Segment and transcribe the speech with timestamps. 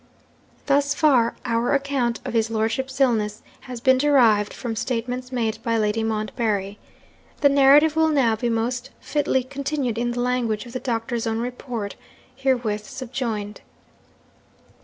[0.65, 5.77] 'Thus far our account of his lordship's illness has been derived from statements made by
[5.77, 6.79] Lady Montbarry.
[7.41, 11.37] The narrative will now be most fitly continued in the language of the doctor's own
[11.37, 11.95] report,
[12.35, 13.61] herewith subjoined.